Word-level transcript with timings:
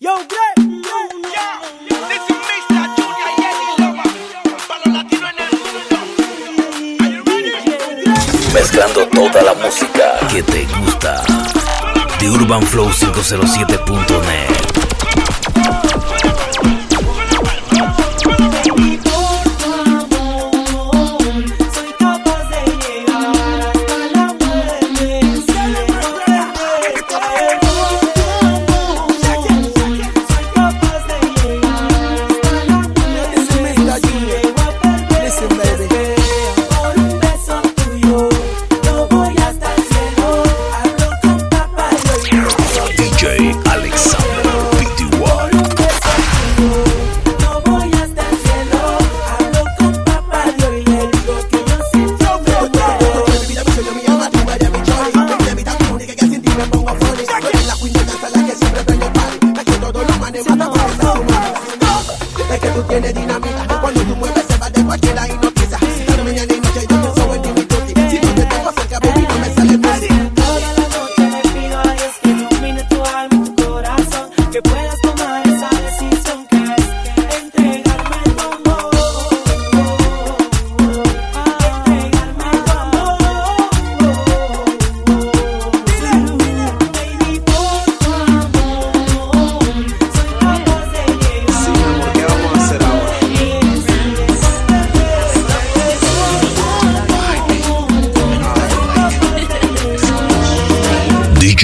Yo, 0.00 0.14
Greg. 0.28 0.82
Mezclando 8.52 9.06
toda 9.08 9.42
la 9.42 9.54
música 9.54 10.18
que 10.30 10.42
te 10.42 10.66
gusta. 10.80 11.22
The 12.18 12.30
Urban 12.30 12.62
Flow 12.62 12.88
507.net. 12.90 14.83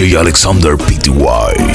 Alexander 0.03 0.79
Pty. 0.79 1.70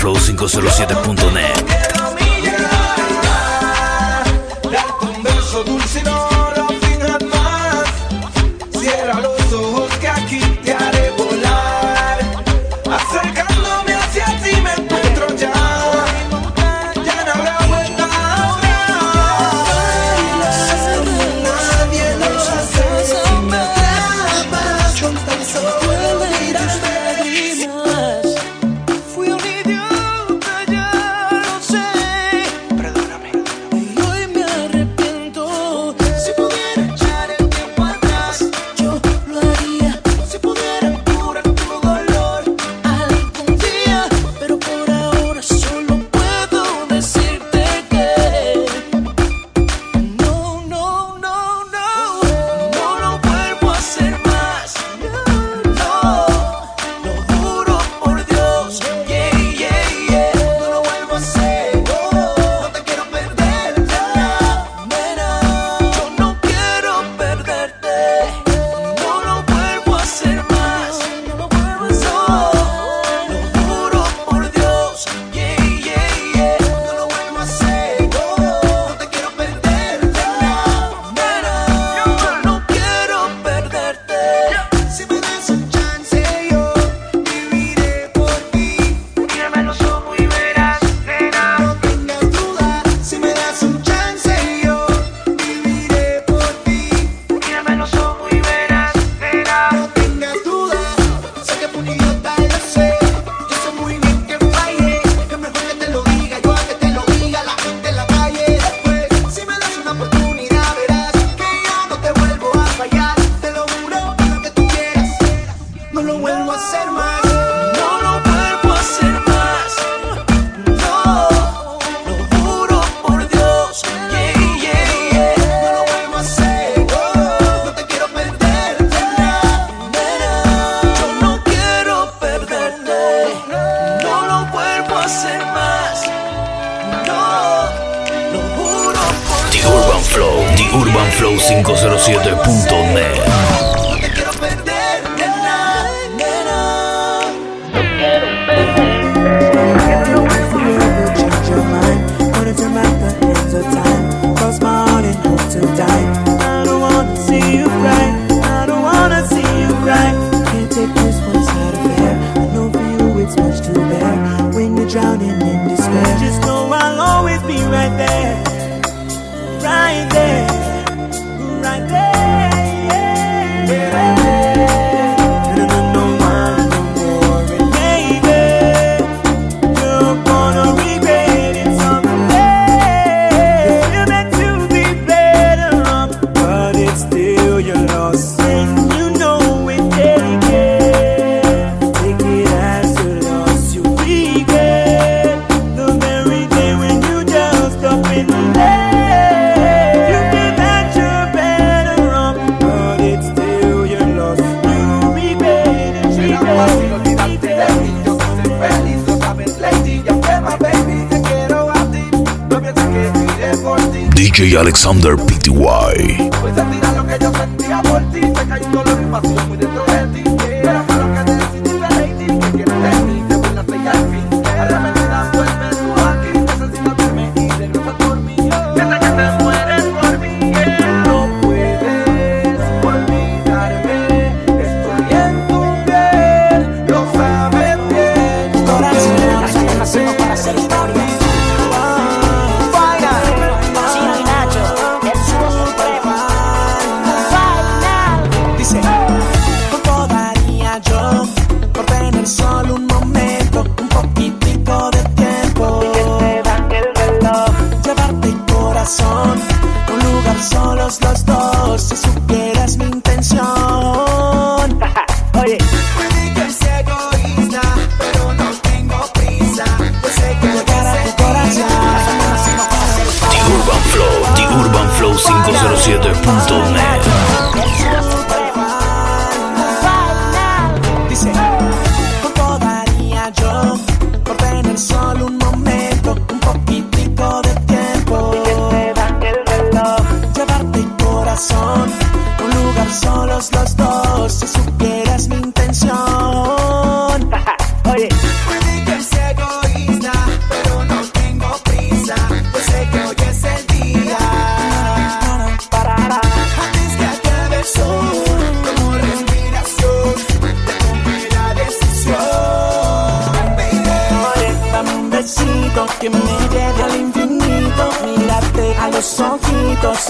flow507.net 0.00 1.89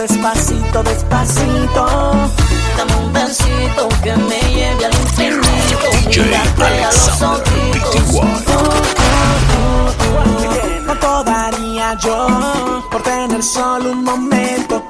despacito, 0.00 0.82
despacito. 0.82 1.86
Dame 2.76 2.94
un 3.04 3.12
besito 3.12 3.88
que 4.02 4.16
me 4.16 4.40
lleve 4.54 4.86
al 4.86 4.94
infinito. 4.94 5.46
DJ 6.08 6.36
Alexander 6.36 7.42
oh, 8.14 8.20
oh, 8.48 8.82
No 10.86 10.98
cobraría 10.98 11.94
yo 11.98 12.88
por 12.90 13.02
tener 13.02 13.42
solo 13.42 13.92
un 13.92 14.04
momento 14.04 14.89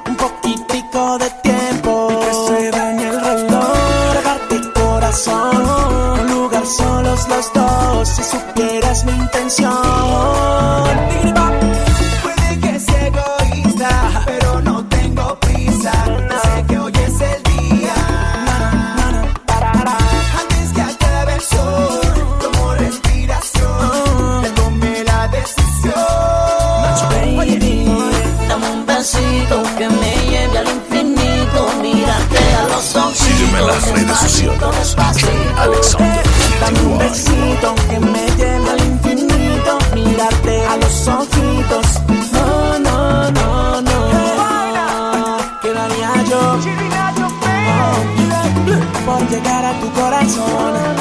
llegar 49.31 49.65
a 49.65 49.79
tu 49.79 49.89
corazón. 49.93 51.00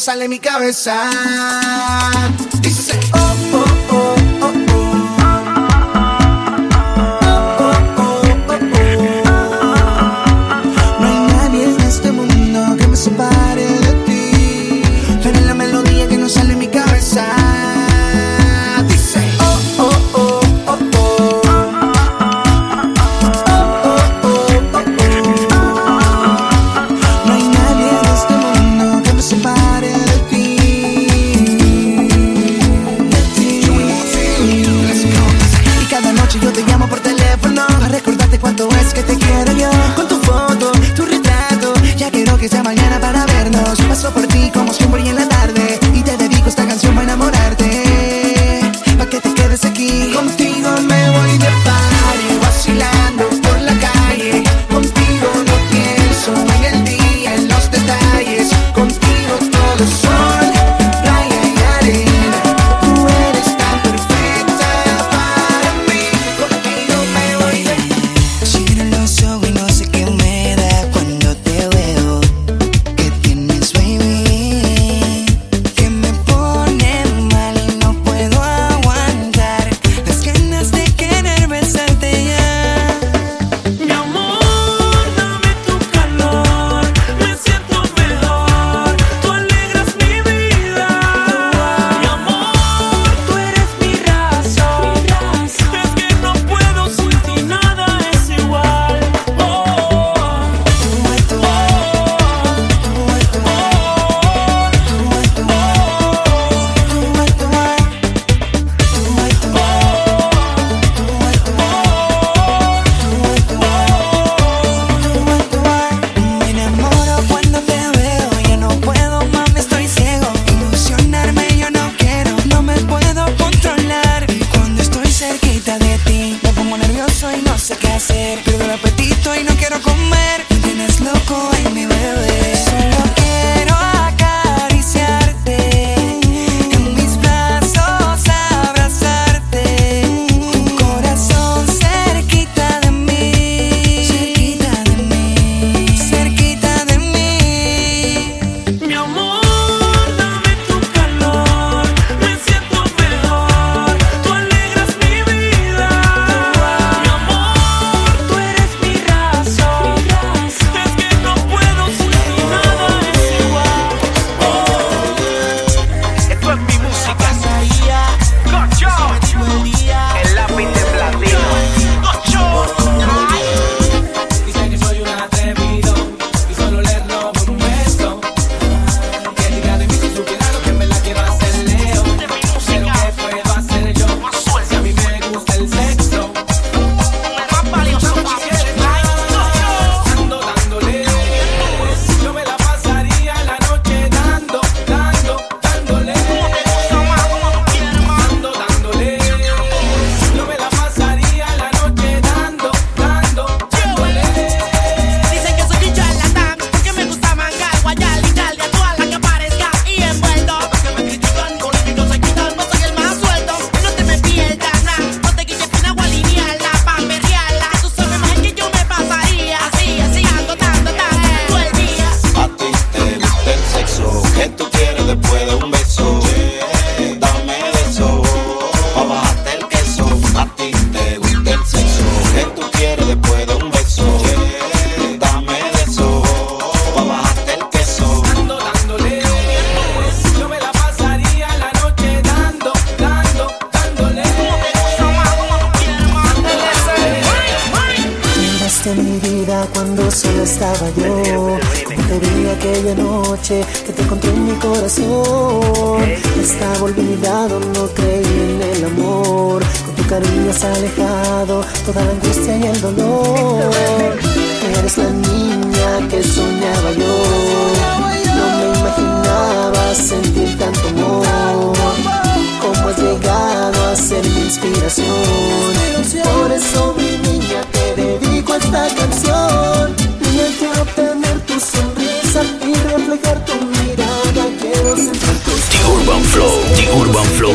Sale 0.00 0.28
mi 0.28 0.38
cabeza. 0.40 1.10
Dice, 2.60 2.98
oh, 3.12 3.36
oh, 3.52 3.64
oh, 3.90 4.19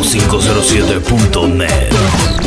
507.net. 0.05 2.44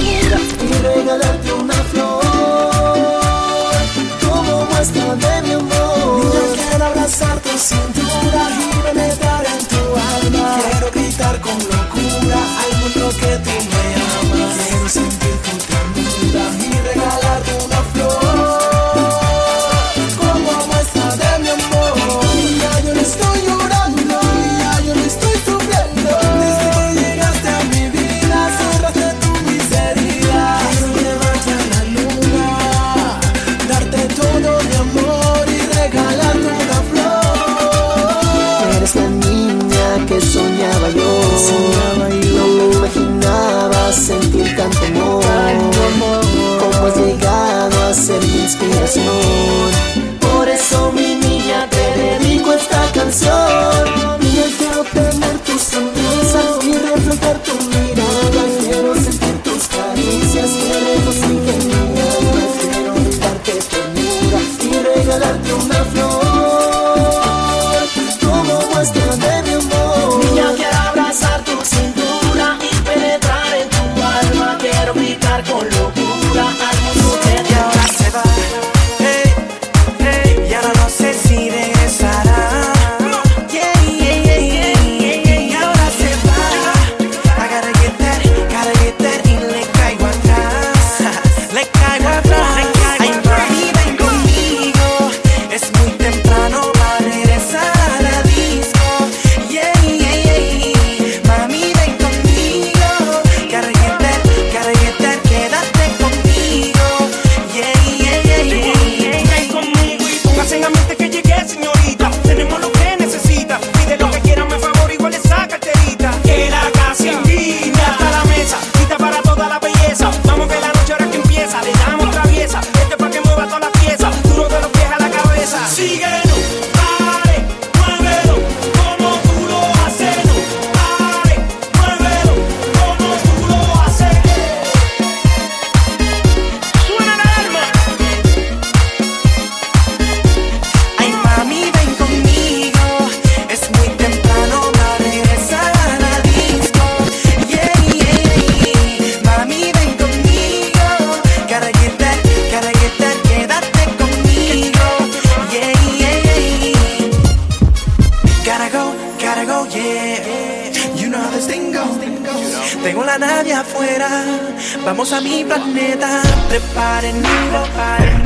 Vamos 164.85 165.13
a 165.13 165.21
mi 165.21 165.45
planeta, 165.45 166.23
preparen 166.49 167.23
nido, 167.23 167.65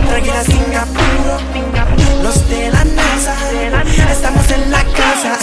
tranquila 0.09 0.45
Singapur. 0.45 2.23
Los 2.23 2.49
de 2.49 2.71
la 2.71 2.85
NASA, 2.85 3.35
estamos 4.11 4.51
en 4.51 4.71
la 4.71 4.85
casa. 4.85 5.39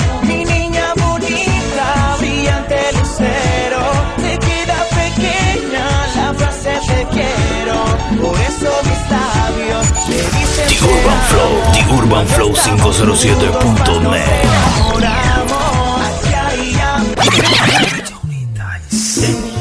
Flow, 11.38 11.54
TheUrbanFlow 11.72 12.52
507.net. 12.56 14.48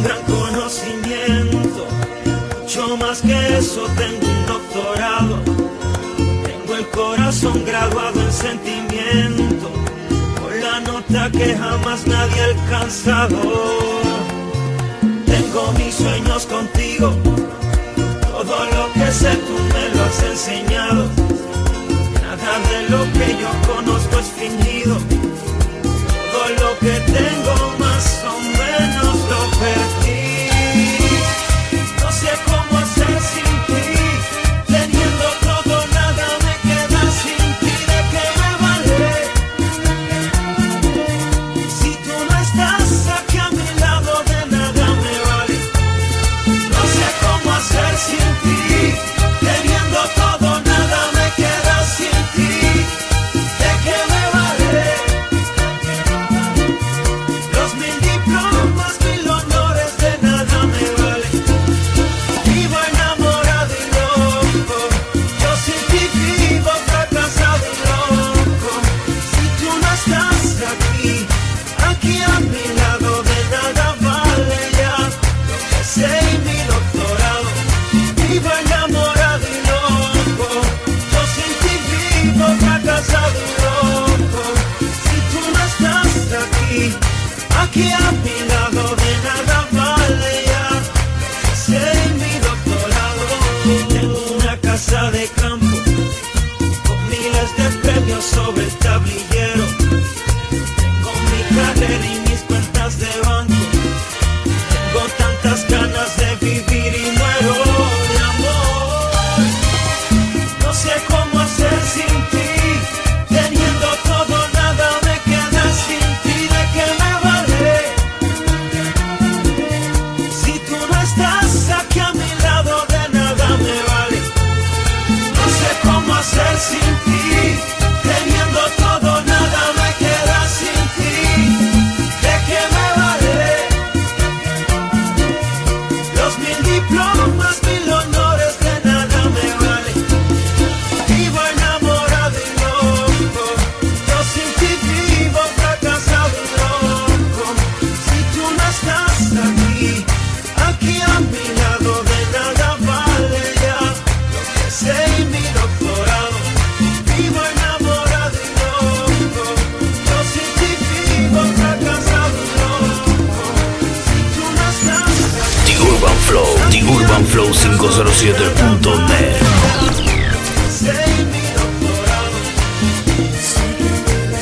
Gran 0.02 0.22
conocimiento, 0.24 1.86
mucho 2.62 2.96
más 2.96 3.20
que 3.20 3.58
eso 3.58 3.86
tengo 3.98 4.26
un 4.26 4.46
doctorado. 4.46 5.38
Tengo 6.46 6.76
el 6.76 6.88
corazón 6.88 7.62
graduado 7.66 8.22
en 8.22 8.32
sentimiento, 8.32 9.70
con 10.40 10.58
la 10.58 10.80
nota 10.80 11.30
que 11.30 11.54
jamás 11.56 12.06
nadie 12.06 12.40
ha 12.40 12.44
alcanzado. 12.54 13.36
Tengo 15.26 15.72
mis 15.72 15.94
sueños 15.94 16.46
contigo, 16.46 17.12
todo 18.22 18.64
lo 18.64 18.92
que 18.94 19.12
sé 19.12 19.36
tú 19.36 19.54
me 19.74 19.94
lo 19.94 20.04
has 20.04 20.22
enseñado 20.22 21.25
de 22.56 22.88
lo 22.88 23.04
que 23.12 23.36
yo 23.38 23.50
conozco 23.70 24.18
es 24.18 24.28
fingido. 24.28 24.96
Todo 26.32 26.48
lo 26.58 26.78
que 26.78 27.00
tengo 27.12 27.65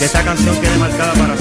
Que 0.05 0.09
esta 0.09 0.23
canción 0.23 0.55
quede 0.61 0.77
marcada 0.77 1.15
para 1.15 1.34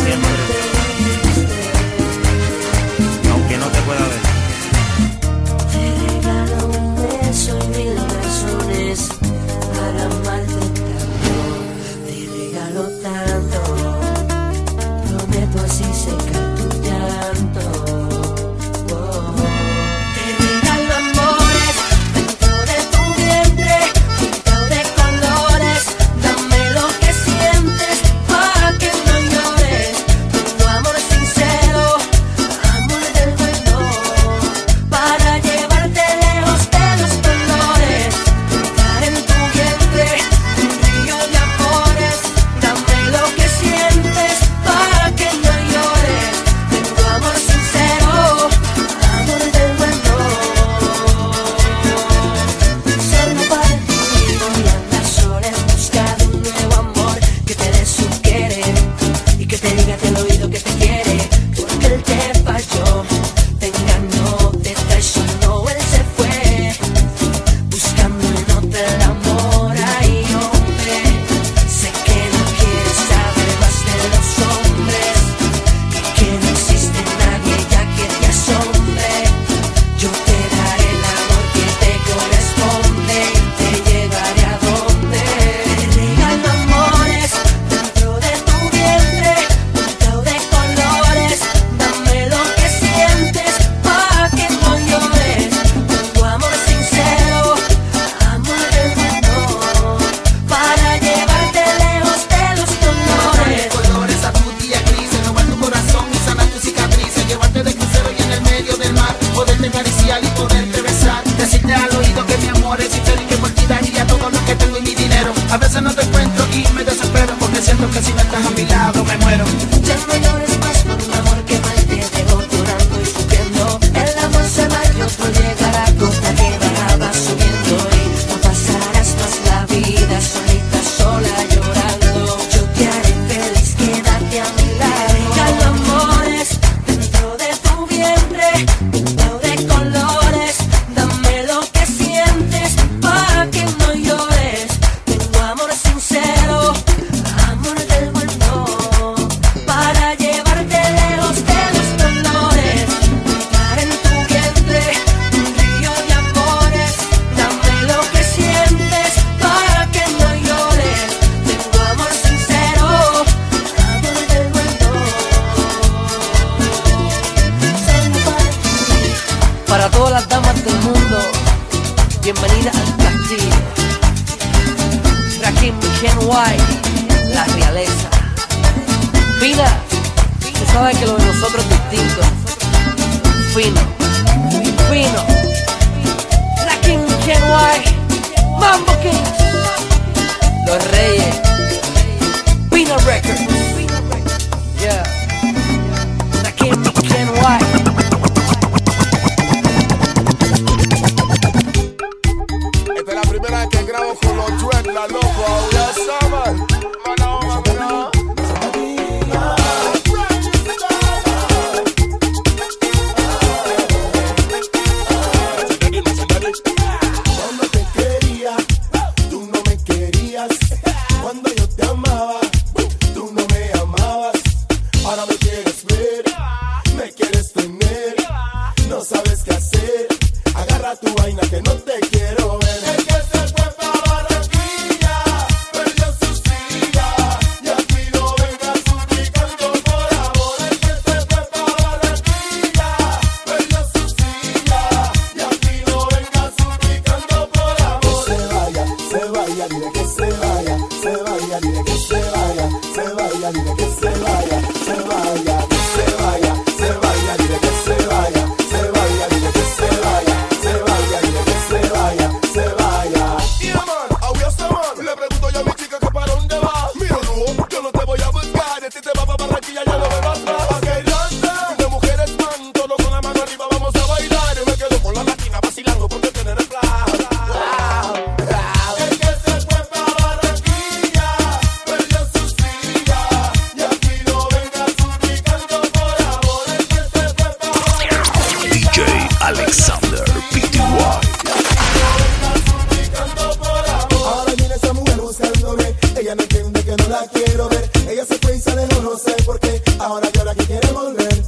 Ella 298.09 298.25
se 298.25 298.37
fue 298.39 298.55
y 298.55 298.59
sale, 298.59 298.87
no 298.87 299.01
lo 299.01 299.17
sé 299.17 299.31
por 299.45 299.59
qué. 299.59 299.81
Ahora 299.99 300.29
llora 300.33 300.53
que 300.55 300.65
quiere 300.65 300.91
volver. 300.91 301.43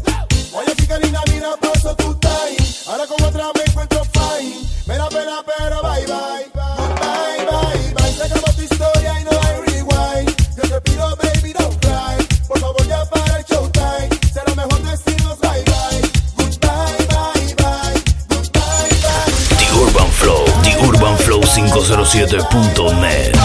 Oye, 0.54 0.74
chica 0.78 0.98
linda, 1.00 1.22
mira, 1.32 1.56
paso 1.60 1.96
tu 1.96 2.14
time. 2.16 2.58
Ahora 2.88 3.06
como 3.08 3.28
otra 3.28 3.52
me 3.56 3.64
encuentro 3.66 4.02
fine. 4.14 4.62
Me 4.88 4.96
da 4.98 5.10
pena, 5.10 5.44
pero 5.46 5.82
bye 5.84 6.06
bye. 6.06 6.46
Bye, 6.54 7.46
bye, 7.46 7.94
bye. 7.94 8.14
Se 8.14 8.24
acabó 8.24 8.52
tu 8.56 8.62
historia 8.62 9.20
y 9.20 9.24
no 9.26 9.32
hay 9.32 9.62
rewind. 9.68 10.34
Yo 10.56 10.62
te 10.70 10.80
pido, 10.82 11.16
baby, 11.18 11.54
don't 11.54 11.78
cry. 11.82 12.18
Por 12.48 12.60
favor, 12.60 12.88
ya 12.88 13.04
para 13.06 13.38
el 13.38 13.44
showtime. 13.46 14.10
Será 14.34 14.56
mejor 14.56 14.82
decirnos 14.84 15.38
bye 15.40 15.64
bye. 15.66 16.02
Goodbye, 16.38 17.06
bye, 17.10 17.54
bye. 17.56 18.02
Goodbye, 18.30 18.96
bye. 19.04 19.32
The 19.60 19.68
Urban 19.84 20.10
Flow, 20.12 20.46
The 20.64 20.76
Urban 20.88 21.18
Flow 21.18 21.42
507.net. 21.42 23.36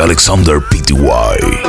Alexander 0.00 0.60
Pty. 0.60 1.59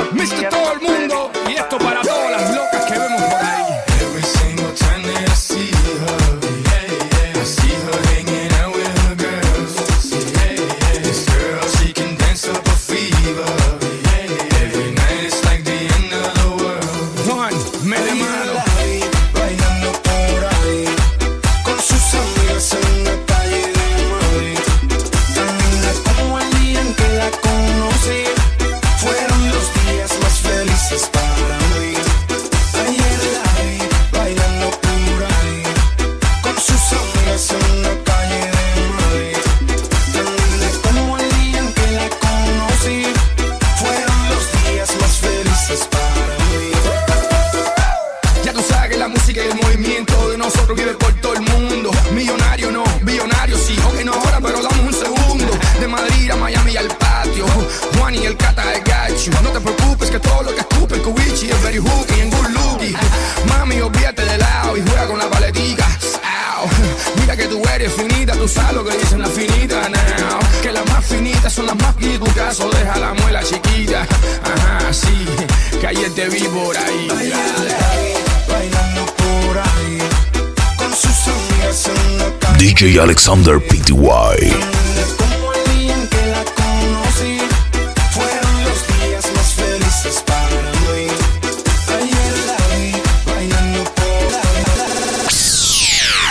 Thunder 83.31 83.61